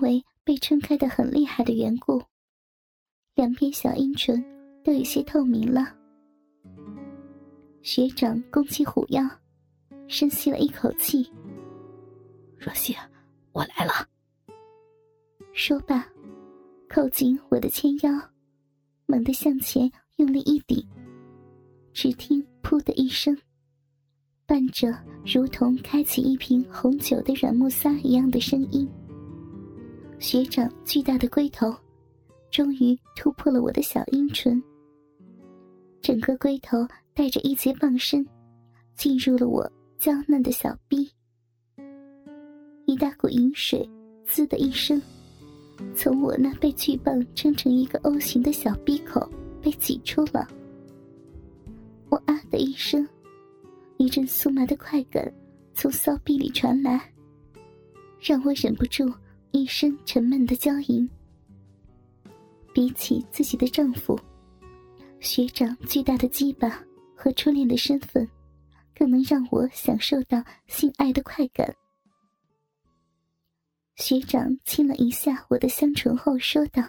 [0.00, 2.22] 为被撑开的很厉害的缘故，
[3.34, 4.42] 两边小阴唇
[4.84, 5.96] 都有些透明了。
[7.82, 9.22] 学长弓起虎腰，
[10.08, 11.30] 深吸了一口气。
[12.58, 12.94] 若曦，
[13.52, 13.92] 我来了。
[15.52, 16.06] 说罢，
[16.88, 18.10] 扣紧我的纤腰，
[19.06, 20.86] 猛地向前用力一顶，
[21.92, 23.36] 只听“噗”的一声，
[24.46, 24.94] 伴着
[25.24, 28.88] 如同开启一瓶红酒的软木塞一样的声音。
[30.20, 31.74] 学长巨大的龟头，
[32.50, 34.62] 终于突破了我的小阴唇。
[36.02, 38.24] 整个龟头带着一节棒身，
[38.94, 39.66] 进入了我
[39.98, 41.10] 娇嫩的小臂。
[42.84, 43.88] 一大股饮水，
[44.26, 45.00] 滋的一声，
[45.94, 49.26] 从我那被巨棒撑成一个 O 型的小闭口
[49.62, 50.46] 被挤出了。
[52.10, 53.08] 我啊的一声，
[53.96, 55.32] 一阵酥麻的快感
[55.72, 57.10] 从骚逼里传来，
[58.20, 59.10] 让我忍不住。
[59.52, 61.08] 一声沉闷的娇吟。
[62.72, 64.18] 比起自己的丈夫，
[65.20, 66.82] 学长巨大的鸡巴
[67.16, 68.28] 和初恋的身份，
[68.94, 71.74] 更能让我享受到性爱的快感。
[73.96, 76.82] 学长亲了一下我的香唇后说道：“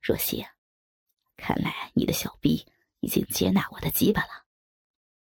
[0.00, 0.44] 若曦，
[1.36, 2.66] 看来你的小臂
[3.00, 4.46] 已经接纳我的鸡巴了，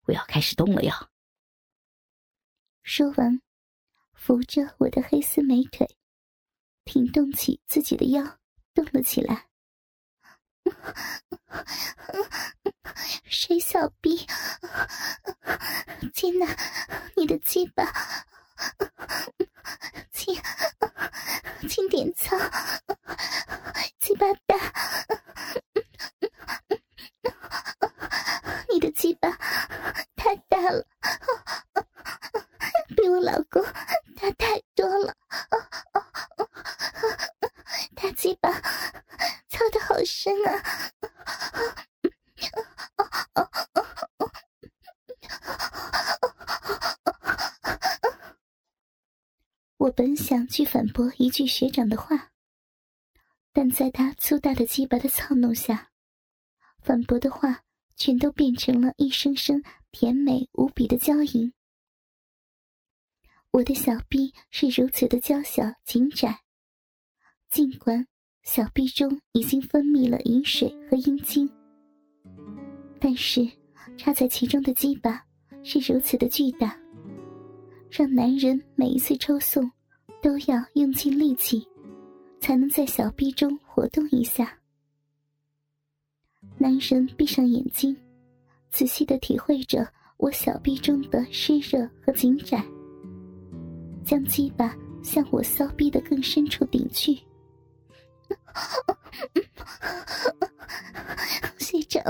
[0.06, 0.94] 我要开始动了哟。”
[2.84, 3.42] 说完。
[4.20, 5.88] 扶着我的黑丝美腿，
[6.84, 8.38] 挺动起自己的腰，
[8.74, 9.48] 动了起来。
[13.26, 14.28] 水小臂，
[16.14, 16.46] 接纳
[17.16, 17.86] 你的鸡巴，
[20.12, 20.36] 轻
[21.68, 22.38] 轻点操，
[24.00, 24.56] 鸡巴大，
[28.72, 29.32] 你的鸡巴
[30.16, 30.86] 太大了，
[32.96, 33.66] 比我老公。
[34.22, 35.16] 他太多了，
[37.96, 38.52] 大鸡巴
[39.48, 40.62] 操的好深啊！
[49.90, 52.30] 我本想去反驳一句学长的话，
[53.52, 55.90] 但在他粗大的鸡巴的操弄下，
[56.84, 57.64] 反驳的话
[57.96, 61.52] 全都变成了一声声甜美无比的娇吟。
[63.50, 66.42] 我的小臂是如此的娇小紧窄，
[67.50, 68.06] 尽管
[68.44, 71.50] 小臂中已经分泌了饮水和阴茎，
[73.00, 73.42] 但是
[73.98, 75.26] 插在其中的鸡巴
[75.64, 76.80] 是如此的巨大，
[77.90, 79.68] 让男人每一次抽送
[80.22, 81.68] 都要用尽力气，
[82.40, 84.58] 才能在小臂中活动一下。
[86.58, 87.96] 男人闭上眼睛，
[88.70, 89.88] 仔细的体会着
[90.18, 92.64] 我小臂中的湿热和紧窄。
[94.04, 97.14] 将鸡巴向我骚逼的更深处顶去，
[101.60, 102.04] 学长，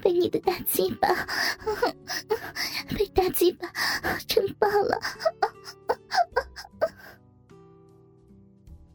[0.00, 1.08] 被你的大鸡巴，
[2.96, 3.70] 被大鸡巴
[4.26, 4.98] 撑爆了。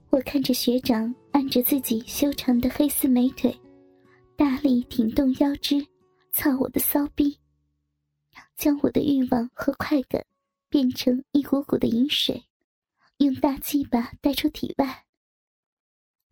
[0.10, 3.60] 我看着学长按着自己修长的黑丝美腿，
[4.36, 5.88] 大力挺动腰肢，
[6.32, 7.40] 操我的骚逼，
[8.56, 10.26] 将我的欲望和快感
[10.70, 12.44] 变成一股股的饮水，
[13.18, 15.06] 用大鸡巴带出体外，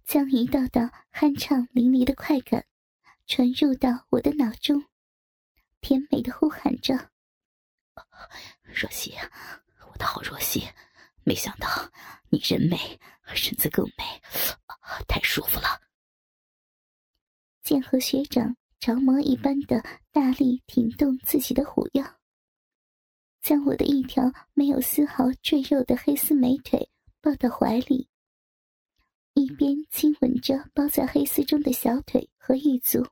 [0.06, 2.66] 将一道道酣畅淋漓的快感
[3.32, 4.84] 传入到我的脑中，
[5.80, 7.12] 甜美的呼喊着
[8.62, 9.16] ：“若曦，
[9.90, 10.68] 我的好若曦。”
[11.24, 11.66] 没想到
[12.30, 13.00] 你人美，
[13.34, 14.04] 身子更美，
[15.08, 15.80] 太舒服了。
[17.64, 19.82] 见和学长着魔一般的
[20.12, 22.04] 大力挺动自己的虎腰，
[23.42, 28.10] 将我的一条没有丝毫赘肉的黑丝美腿抱到怀里，
[29.36, 33.08] 一边亲吻着包在黑丝中的小腿和玉足，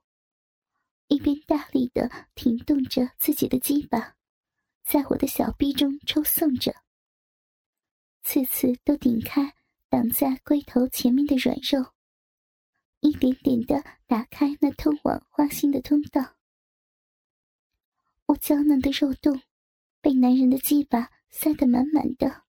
[1.09, 4.15] 一边大力的挺动着自己的鸡巴，
[4.83, 6.73] 在我的小臂中抽送着。
[8.21, 9.55] 次次都顶开
[9.89, 11.93] 挡在龟头前面的软肉，
[12.99, 16.35] 一点点的打开那通往花心的通道。
[18.27, 19.41] 我娇嫩的肉洞
[20.01, 22.43] 被男人的鸡巴塞得满满的，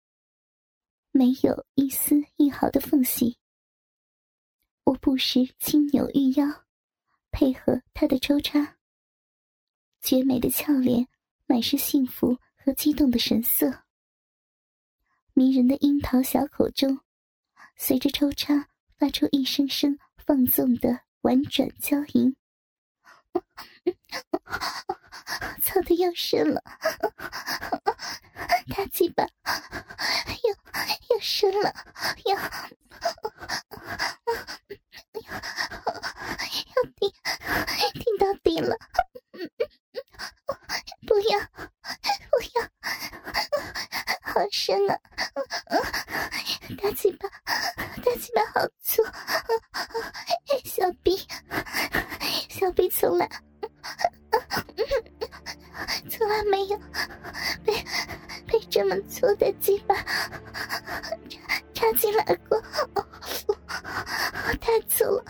[1.11, 3.37] 没有一丝一毫的缝隙。
[4.83, 6.65] 我不时轻扭玉腰，
[7.31, 8.75] 配合他的抽插，
[10.01, 11.07] 绝美的俏脸
[11.45, 13.83] 满是幸福和激动的神色。
[15.33, 16.99] 迷人的樱桃小口中，
[17.75, 18.67] 随着抽插
[18.97, 22.35] 发出一声声放纵的婉转娇吟，
[25.61, 26.61] 操的又深了，
[28.75, 30.49] 大鸡巴又
[31.15, 31.73] 又深了，
[32.25, 32.41] 要要
[36.97, 37.09] 顶
[37.93, 38.75] 顶到底了，
[41.07, 41.39] 不要
[42.29, 42.61] 不要，
[44.21, 44.99] 好深啊！
[46.77, 47.29] 大鸡巴，
[48.09, 49.03] 大鸡巴好粗，
[50.65, 51.15] 小臂，
[52.49, 53.29] 小臂从来，
[56.09, 56.79] 从来没有。
[57.63, 57.71] 被
[58.47, 59.93] 被这么粗的鸡巴。
[61.29, 61.39] 插
[61.71, 62.59] 插进来过，
[64.59, 65.23] 太粗了，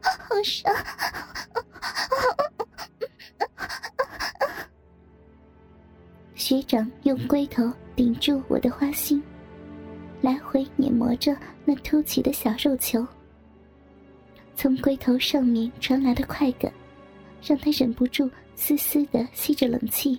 [0.00, 0.74] 好爽！
[6.34, 9.22] 学长用龟头顶住我的花心。
[10.22, 13.04] 来回碾磨着那凸起的小肉球，
[14.54, 16.72] 从龟头上面传来的快感，
[17.42, 20.16] 让他忍不住丝丝的吸着冷气。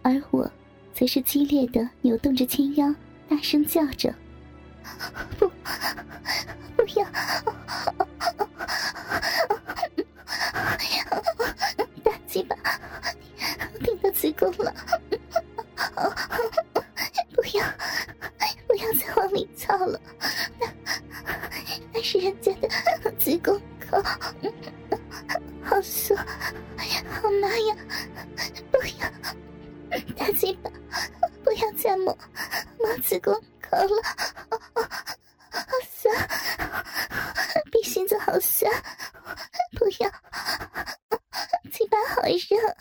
[0.00, 0.48] 而我，
[0.94, 2.94] 则是激烈的扭动着纤腰，
[3.28, 4.14] 大声叫着
[5.36, 5.50] ：“不，
[6.76, 7.04] 不要！
[12.04, 12.56] 大鸡巴
[13.82, 14.72] 顶到子宫了！
[17.34, 17.64] 不要！”
[18.92, 20.00] 要再往里操了，
[20.58, 20.66] 那
[21.92, 22.68] 那是人家的
[23.12, 24.02] 子宫口，
[25.62, 27.76] 好酥，好麻呀！
[28.70, 29.10] 不要，
[30.16, 30.70] 大鸡巴，
[31.42, 32.16] 不要再摸
[32.78, 34.02] 摸子宫口了，
[35.50, 36.14] 好酸，
[37.70, 38.70] 比心子好酸，
[39.78, 40.10] 不要，
[41.70, 42.76] 鸡巴好热。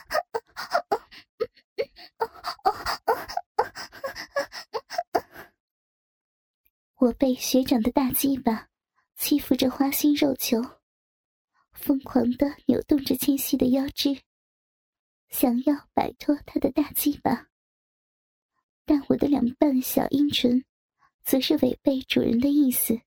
[6.97, 8.69] 我被学长的大鸡巴
[9.17, 10.61] 欺负着花心肉球，
[11.73, 14.21] 疯狂的扭动着纤细的腰肢，
[15.27, 17.47] 想要摆脱他的大鸡巴。
[18.85, 20.63] 但我的两瓣小阴唇，
[21.25, 23.01] 则是违背主人的意思，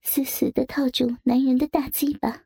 [0.00, 2.44] 死死的套住男人的大鸡巴，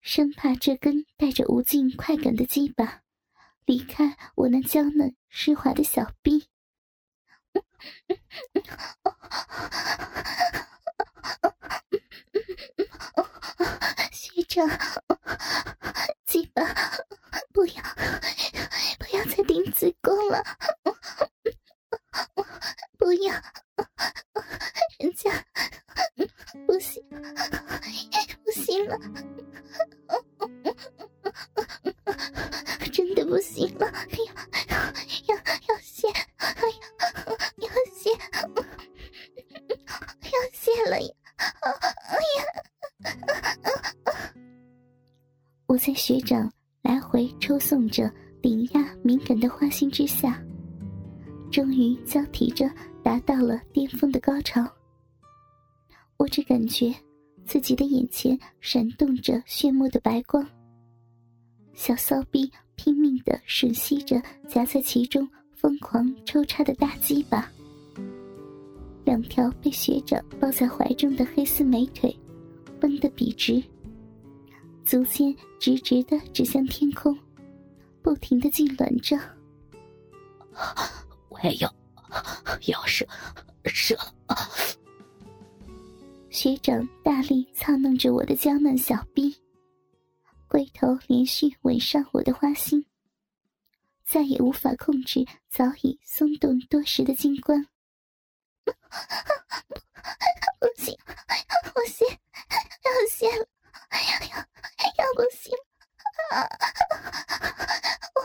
[0.00, 3.02] 生怕这根带着无尽快感的鸡巴
[3.66, 6.51] 离开我那娇嫩湿滑的小臂。
[14.12, 14.68] 学长，
[16.26, 16.62] 鸡巴，
[17.52, 17.82] 不要，
[18.98, 20.42] 不要再顶子宫了，
[45.84, 46.48] 在学长
[46.80, 48.08] 来回抽送着、
[48.40, 50.40] 顶压敏感的花心之下，
[51.50, 52.70] 终于交替着
[53.02, 54.64] 达到了巅峰的高潮。
[56.18, 56.94] 我只感觉
[57.44, 60.46] 自己的眼前闪动着炫目的白光，
[61.74, 65.28] 小骚逼拼命的吮吸着夹在其中。
[65.56, 67.48] 疯狂抽插的大鸡巴，
[69.04, 72.16] 两条被学长抱在怀中的黑丝美腿，
[72.80, 73.62] 绷得笔直，
[74.84, 77.18] 足尖直直的指向天空，
[78.02, 79.16] 不停的痉挛着。
[81.30, 81.74] 我也要，
[82.66, 83.06] 要射，
[83.64, 83.96] 射！
[86.30, 89.36] 学长大力操弄着我的娇嫩小臂，
[90.48, 92.84] 龟头连续吻上我的花心。
[94.04, 97.66] 再也无法控制早已松动多时的金冠，
[100.60, 100.94] 不行，
[101.74, 103.46] 我谢，要谢了，
[104.30, 104.46] 要
[104.96, 105.52] 要不行，
[108.14, 108.20] 我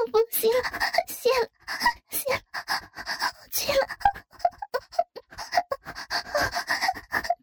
[0.00, 0.58] 我不行了，
[1.08, 1.48] 谢了，
[2.10, 2.40] 谢了，
[3.40, 3.82] 我去了，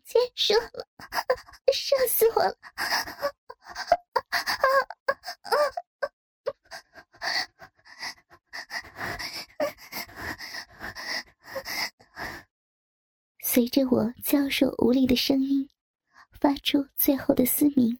[0.05, 0.87] 结束了，
[1.73, 2.55] 射死我了。
[13.43, 15.69] 随着我娇弱无力的声音，
[16.39, 17.99] 发出最后的嘶鸣，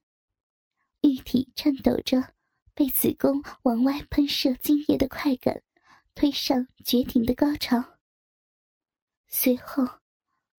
[1.02, 2.34] 玉体颤抖着，
[2.74, 5.62] 被子宫往外喷射精液的快感
[6.16, 7.98] 推上绝顶的高潮，
[9.28, 9.84] 随后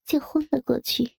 [0.05, 1.11] 就昏了过去。